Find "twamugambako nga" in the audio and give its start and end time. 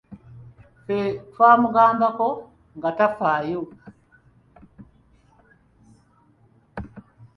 1.31-2.89